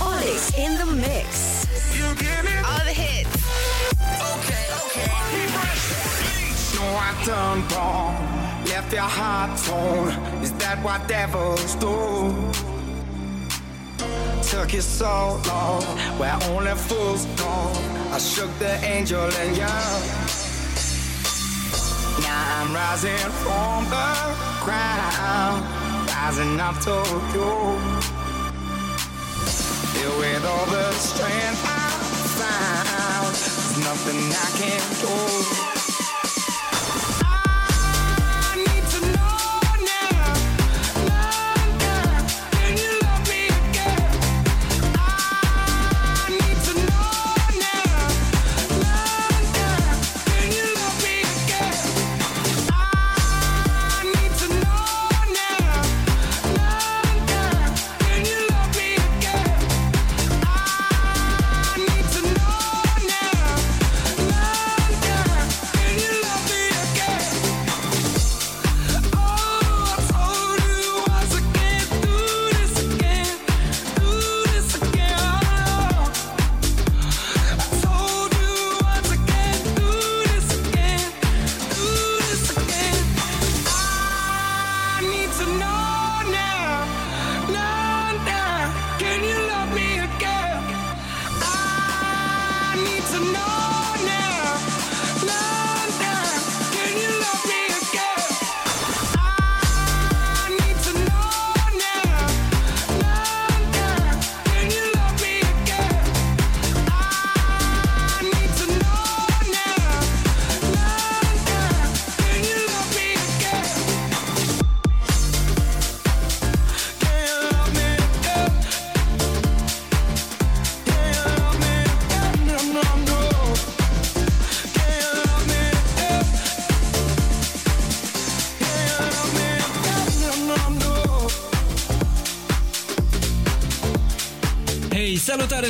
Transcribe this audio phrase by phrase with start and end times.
[0.00, 1.66] Olix in the mix.
[1.96, 3.30] You give me All the hits.
[4.34, 5.08] okay, okay.
[6.52, 8.14] So I done wrong,
[8.66, 10.10] left your heart torn.
[10.42, 12.34] Is that what devils do?
[14.42, 15.82] Took you so long,
[16.18, 17.72] where only fools go.
[18.12, 19.74] I shook the angel in you.
[22.22, 24.08] Now I'm rising from the
[24.64, 25.64] ground,
[26.26, 26.90] rising up to
[27.34, 27.50] you.
[29.92, 31.90] Filled with all the strength I
[32.40, 35.93] found, there's nothing I can't do.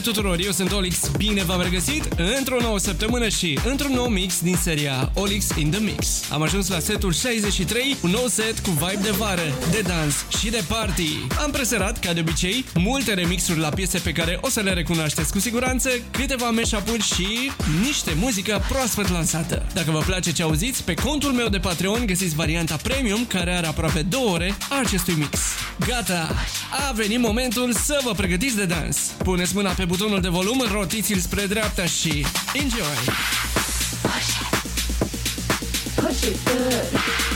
[0.05, 0.39] Tuturor!
[0.41, 5.11] Eu sunt Olix, bine v-am regăsit într-o nouă săptămână și într-un nou mix din seria
[5.15, 6.31] Olix in the Mix.
[6.31, 10.51] Am ajuns la setul 63, un nou set cu vibe de vară, de dans și
[10.51, 11.27] de party.
[11.43, 15.33] Am preserat, ca de obicei, multe remixuri la piese pe care o să le recunoașteți
[15.33, 17.51] cu siguranță, câteva mashup-uri și
[17.83, 19.67] niște muzică proaspăt lansată.
[19.73, 23.67] Dacă vă place ce auziți, pe contul meu de Patreon găsiți varianta premium care are
[23.67, 25.39] aproape două ore a acestui mix.
[25.87, 26.35] Gata!
[26.89, 28.97] A venit momentul să vă pregătiți de dans.
[28.99, 33.15] Puneți mâna pe butonul de volum, rotiți-l spre dreapta și enjoy!
[35.95, 37.34] Push it good.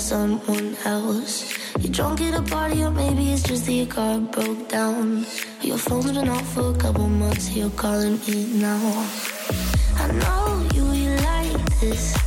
[0.00, 1.56] someone else.
[1.80, 5.26] You're drunk at a party, or maybe it's just that your car broke down.
[5.62, 9.08] Your phone's been off for a couple months, you're calling me now.
[9.96, 12.23] I know you like this.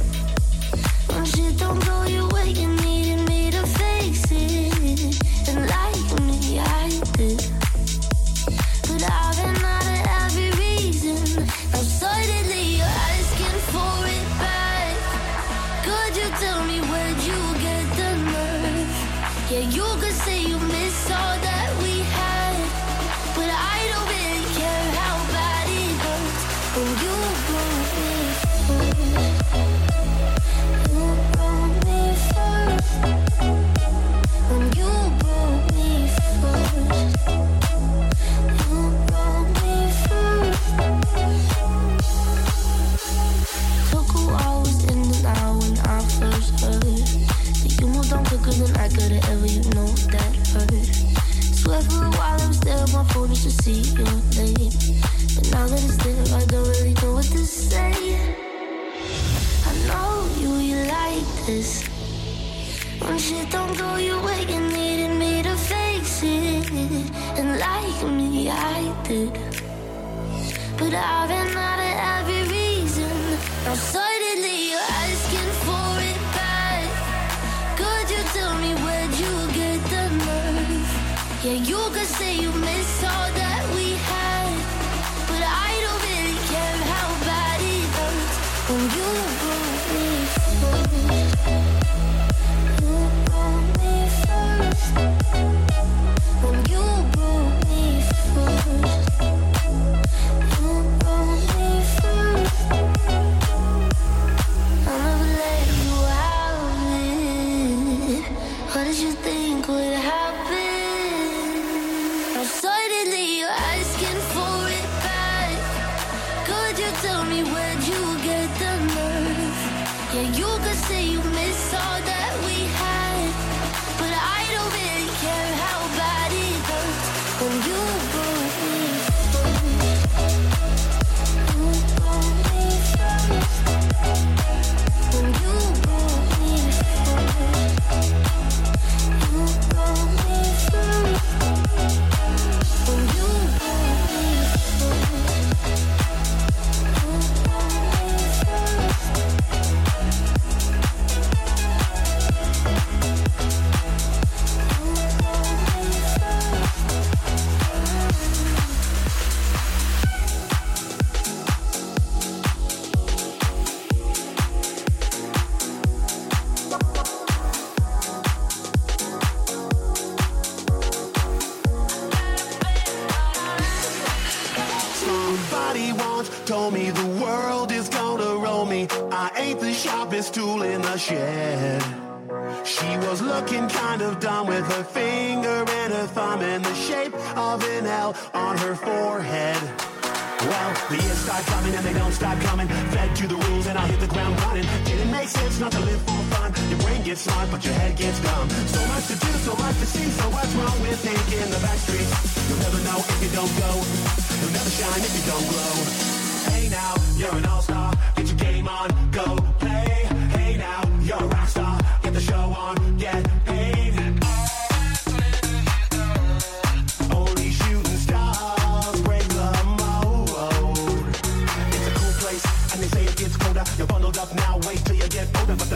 [81.43, 82.46] Yeah, you could say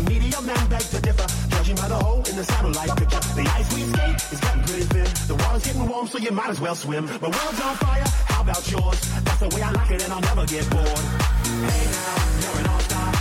[0.03, 3.19] the media man beg to differ, judging by the hole in the satellite picture.
[3.35, 5.07] The ice we skate is getting pretty thin.
[5.27, 7.05] The water's getting warm, so you might as well swim.
[7.05, 8.99] My world's on fire, how about yours?
[9.23, 10.87] That's the way I like it, and I'll never get bored.
[10.87, 13.20] Hey now, you're an all-star.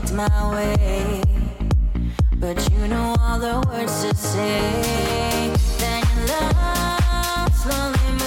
[0.00, 1.22] looked my way.
[2.36, 5.52] But you know all the words to say.
[5.78, 8.19] Then your love slowly.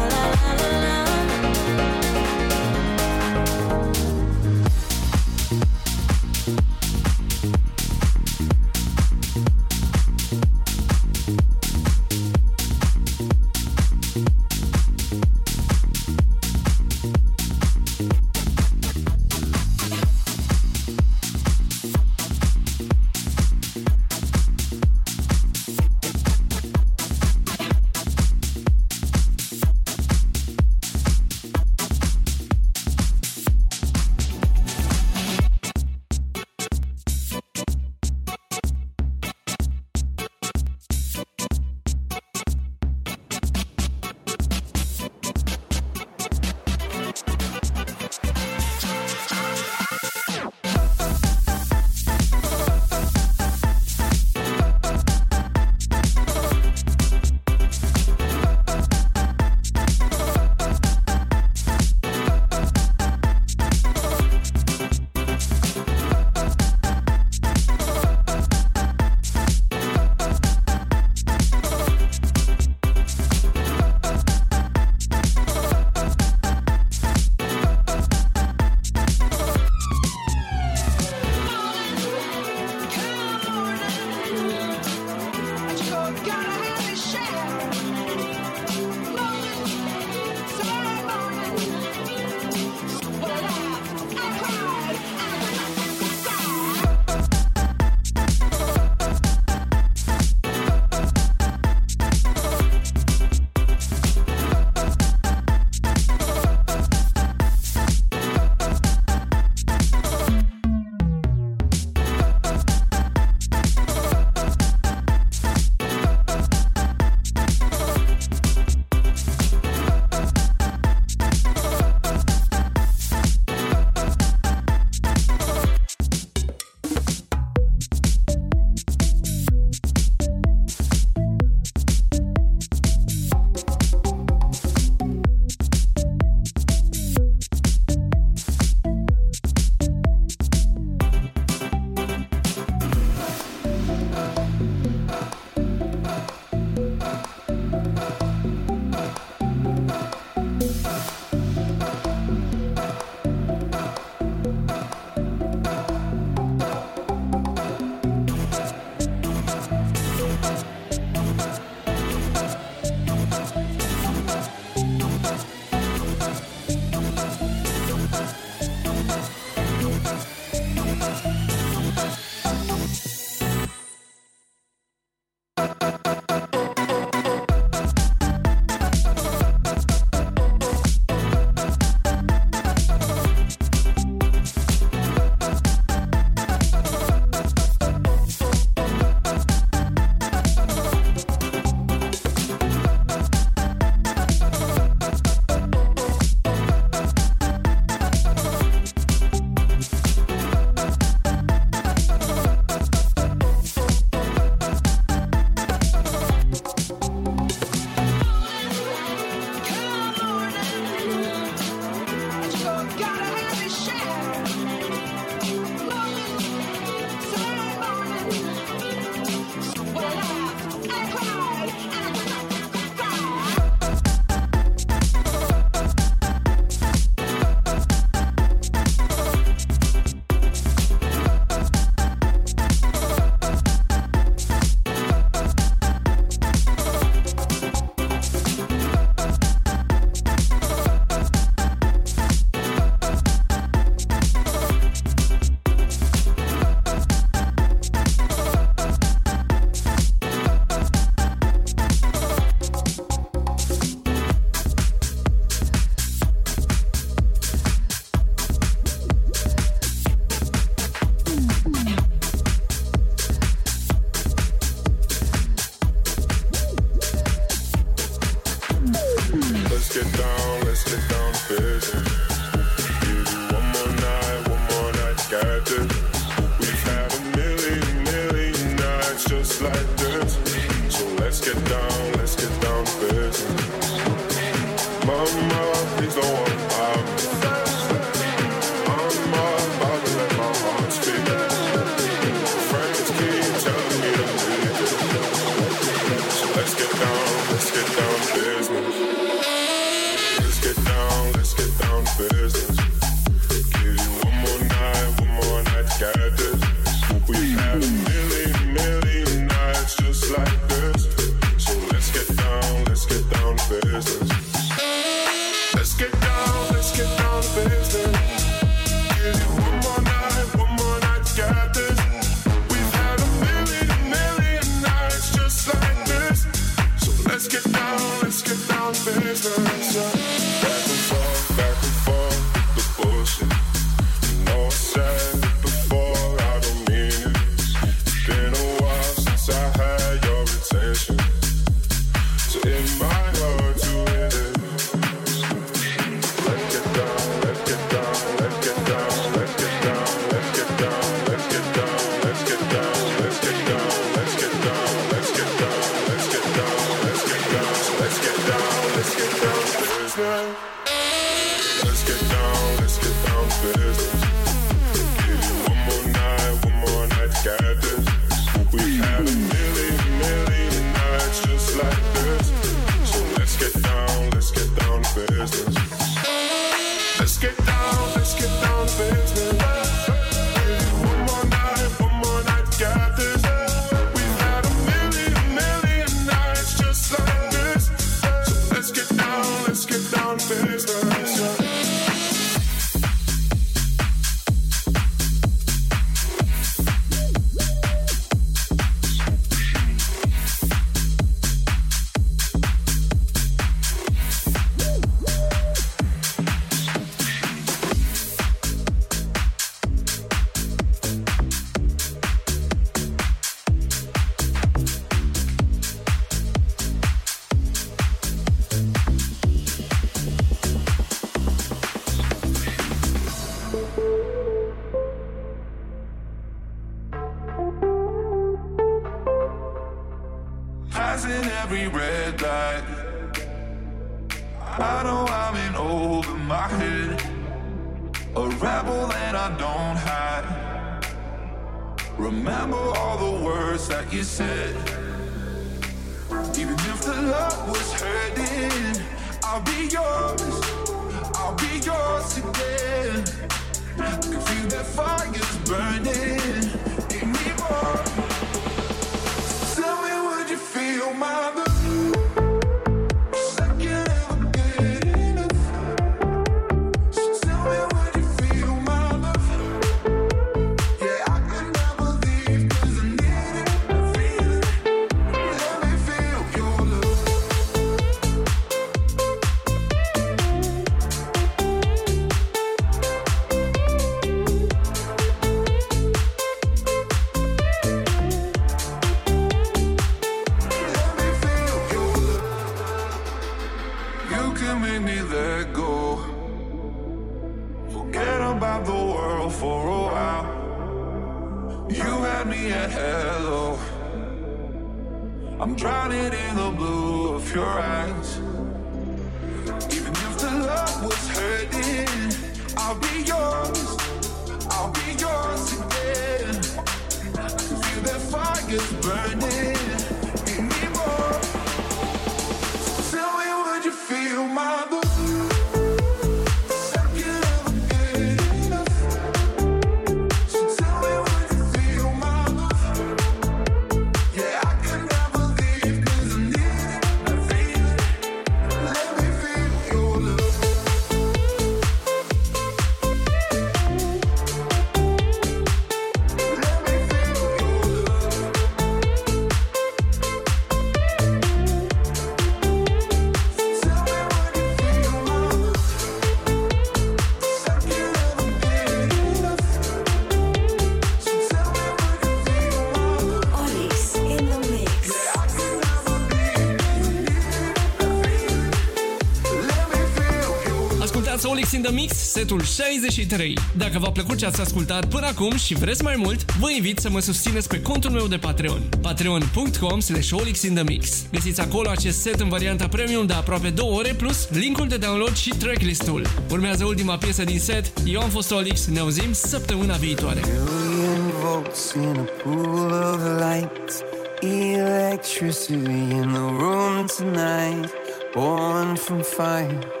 [571.81, 573.57] In the Mix, setul 63.
[573.77, 577.09] Dacă v-a plăcut ce ați ascultat până acum și vreți mai mult, vă invit să
[577.09, 578.81] mă susțineți pe contul meu de Patreon.
[579.01, 581.25] patreon.com slash olixinthemix.
[581.31, 585.35] Găsiți acolo acest set în varianta premium de aproape 2 ore plus linkul de download
[585.35, 586.25] și tracklist-ul.
[586.49, 587.93] Urmează ultima piesă din set.
[588.05, 590.39] Eu am fost Olix, ne auzim săptămâna viitoare.
[590.39, 594.03] Million volts in a pool of light.
[594.41, 597.91] Electricity in the room tonight.
[598.33, 600.00] Born from fire.